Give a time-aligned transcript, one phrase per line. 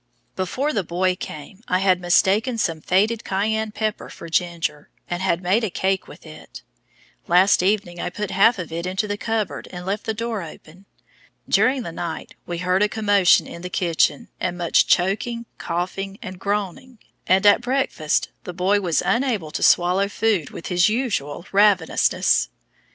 [0.35, 5.43] Before the boy came I had mistaken some faded cayenne pepper for ginger, and had
[5.43, 6.63] made a cake with it.
[7.27, 10.85] Last evening I put half of it into the cupboard and left the door open.
[11.47, 16.39] During the night we heard a commotion in the kitchen and much choking, coughing, and
[16.39, 16.97] groaning,
[17.27, 22.49] and at breakfast the boy was unable to swallow food with his usual ravenousness.